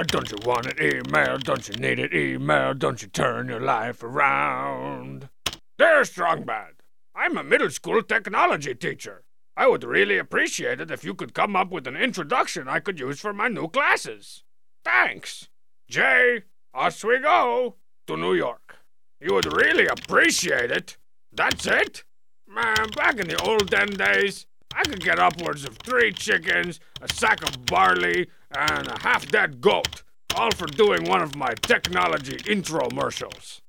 [0.00, 0.80] Uh, Don't you want it?
[0.80, 1.36] Email.
[1.36, 2.14] Don't you need it?
[2.14, 2.72] Email.
[2.72, 5.28] Don't you turn your life around?
[5.76, 6.72] Dear Strong Bad,
[7.14, 9.24] I'm a middle school technology teacher.
[9.58, 12.98] I would really appreciate it if you could come up with an introduction I could
[12.98, 14.42] use for my new classes.
[14.86, 15.48] Thanks.
[15.86, 16.44] Jay,
[16.74, 17.76] Oswego
[18.06, 18.78] to New York.
[19.20, 20.96] You would really appreciate it.
[21.30, 22.04] That's it?
[22.48, 24.46] Man, back in the olden days,
[24.80, 29.60] I could get upwards of three chickens, a sack of barley, and a half dead
[29.60, 30.02] goat,
[30.34, 33.60] all for doing one of my technology intromercials.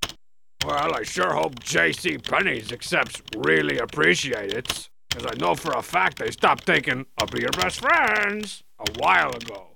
[0.66, 2.18] Well, I sure hope J.C.
[2.20, 7.42] Penney's accepts really appreciate it, because I know for a fact they stopped taking Be
[7.42, 9.68] Your Best Friends a while ago.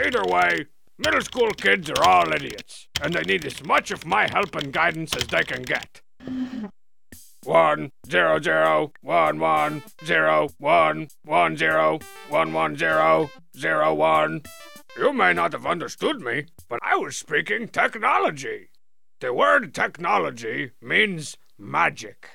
[0.00, 0.66] Either way,
[0.96, 4.72] middle school kids are all idiots, and they need as much of my help and
[4.72, 6.02] guidance as they can get.
[7.44, 14.42] One zero zero one one zero one one zero one one zero zero one.
[14.96, 18.70] You may not have understood me, but I was speaking technology.
[19.20, 22.28] The word technology means magic.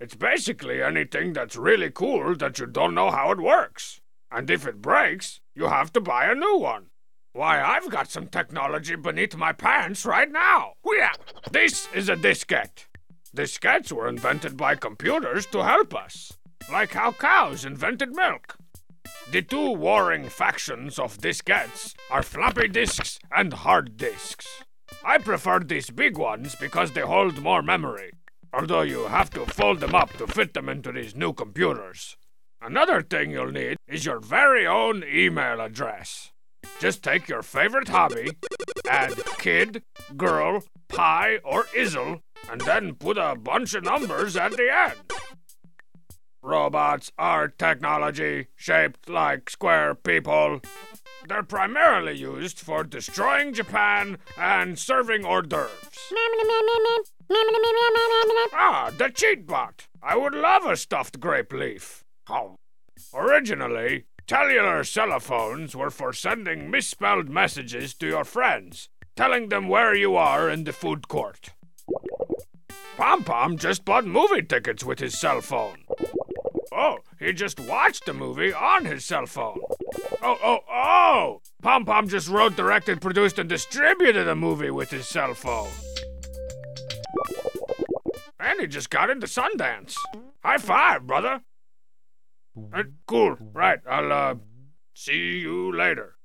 [0.00, 4.00] It's basically anything that's really cool that you don't know how it works.
[4.30, 6.86] And if it breaks, you have to buy a new one.
[7.34, 10.74] Why, I've got some technology beneath my pants right now.
[10.86, 11.50] Oh, Hooyah!
[11.50, 12.86] This is a diskette.
[13.34, 16.32] Diskettes were invented by computers to help us,
[16.70, 18.56] like how cows invented milk.
[19.32, 24.46] The two warring factions of diskettes are floppy disks and hard disks.
[25.04, 28.12] I prefer these big ones because they hold more memory,
[28.52, 32.16] although you have to fold them up to fit them into these new computers.
[32.62, 36.30] Another thing you'll need is your very own email address.
[36.80, 38.32] Just take your favorite hobby,
[38.88, 39.82] add kid,
[40.16, 44.98] girl, pie, or izzle, and then put a bunch of numbers at the end.
[46.42, 50.60] Robots are technology shaped like square people.
[51.26, 56.12] They're primarily used for destroying Japan and serving hors d'oeuvres.
[58.52, 59.86] Ah, the cheat bot.
[60.02, 62.04] I would love a stuffed grape leaf.
[63.14, 70.16] Originally, cellular celophones were for sending misspelled messages to your friends, telling them where you
[70.16, 71.50] are in the food court.
[72.96, 75.84] Pom Pom just bought movie tickets with his cell phone.
[76.72, 79.58] Oh, he just watched the movie on his cell phone.
[80.22, 81.40] Oh, oh, oh!
[81.62, 85.70] Pom Pom just wrote, directed, produced, and distributed a movie with his cell phone.
[88.40, 89.96] And he just got into Sundance.
[90.44, 91.40] High five, brother.
[93.06, 93.36] Cool.
[93.52, 93.80] Right.
[93.88, 94.34] I'll, uh,
[94.94, 96.16] see you later.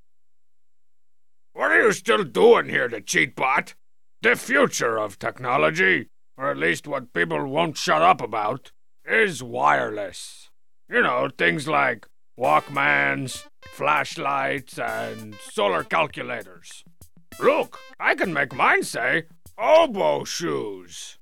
[1.54, 3.74] What are you still doing here, the cheat bot?
[4.22, 8.72] The future of technology, or at least what people won't shut up about,
[9.06, 10.50] is wireless.
[10.90, 12.08] You know, things like
[12.40, 16.84] Walkmans, flashlights, and solar calculators.
[17.40, 19.24] Look, I can make mine say
[19.58, 21.18] oboe shoes.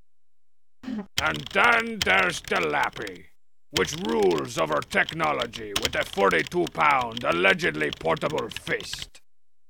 [0.84, 3.26] And then there's the Lappy,
[3.72, 9.22] which rules over technology with a 42 pound, allegedly portable fist.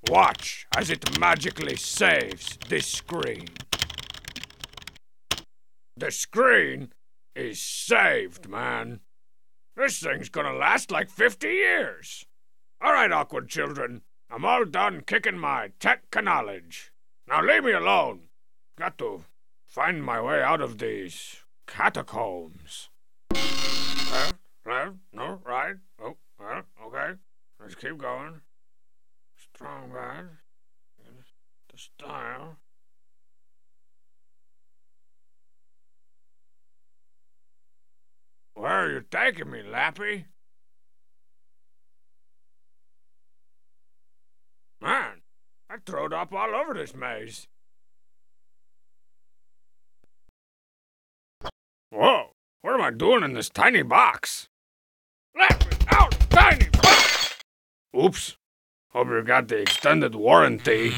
[0.10, 3.48] Watch as it magically saves this screen.
[5.96, 6.94] The screen
[7.36, 9.00] is saved, man.
[9.76, 12.26] This thing's gonna last like 50 years.
[12.80, 14.02] All right, awkward children.
[14.30, 16.92] I'm all done kicking my tech knowledge.
[17.28, 18.30] Now leave me alone.
[18.78, 19.24] Got to
[19.66, 22.90] find my way out of these catacombs.
[24.12, 24.36] Left,
[24.66, 25.76] left, no, right.
[26.02, 27.14] Oh, well, okay.
[27.60, 28.42] Let's keep going.
[29.36, 30.30] Strong Bad.
[31.72, 32.58] The style.
[38.54, 40.26] Where are you taking me, Lappy?
[44.82, 45.22] Man,
[45.70, 47.48] I throwed up all over this maze.
[51.92, 52.32] Whoa,
[52.62, 54.50] what am I doing in this tiny box?
[55.38, 57.36] Let me out, tiny box!
[57.96, 58.38] Oops.
[58.90, 60.94] Hope you got the extended warranty.